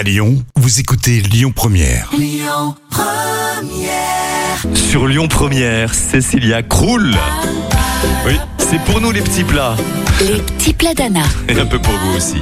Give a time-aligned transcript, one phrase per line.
[0.00, 2.10] À Lyon, vous écoutez Lyon Première.
[4.72, 7.14] Sur Lyon Première, Cécilia Croul.
[8.24, 9.76] Oui, c'est pour nous les petits plats.
[10.22, 11.24] Les petits plats d'Anna.
[11.50, 12.40] Et un peu pour vous aussi.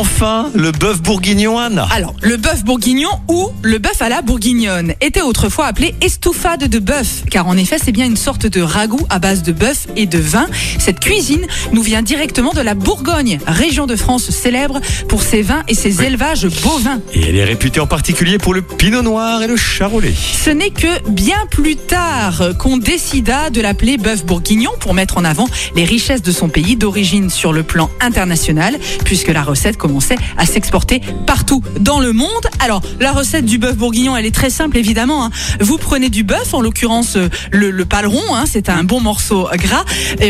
[0.00, 1.86] Enfin, le bœuf bourguignon, Anna.
[1.92, 6.78] Alors, le bœuf bourguignon ou le bœuf à la bourguignonne était autrefois appelé estouffade de
[6.78, 10.06] bœuf, car en effet, c'est bien une sorte de ragoût à base de bœuf et
[10.06, 10.46] de vin.
[10.78, 15.64] Cette cuisine nous vient directement de la Bourgogne, région de France célèbre pour ses vins
[15.68, 17.02] et ses élevages bovins.
[17.12, 20.14] Et elle est réputée en particulier pour le pinot noir et le charolais.
[20.14, 25.26] Ce n'est que bien plus tard qu'on décida de l'appeler bœuf bourguignon pour mettre en
[25.26, 25.46] avant
[25.76, 30.46] les richesses de son pays d'origine sur le plan international, puisque la recette commençait à
[30.46, 32.28] s'exporter partout dans le monde.
[32.60, 35.24] Alors, la recette du bœuf bourguignon, elle est très simple évidemment.
[35.24, 35.30] hein.
[35.60, 39.48] Vous prenez du bœuf, en l'occurrence euh, le, le paleron, hein, c'est un bon morceau
[39.54, 39.84] gras.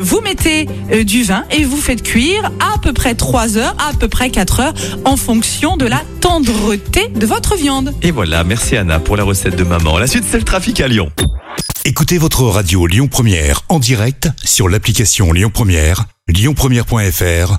[0.00, 3.92] Vous mettez euh, du vin et vous faites cuire à peu près 3 heures, à
[3.92, 7.92] peu près 4 heures, en fonction de la tendreté de votre viande.
[8.02, 9.98] Et voilà, merci Anna pour la recette de maman.
[9.98, 11.10] La suite, c'est le trafic à Lyon.
[11.84, 17.58] Écoutez votre radio Lyon Première en direct sur l'application Lyon Première, lyonpremière.fr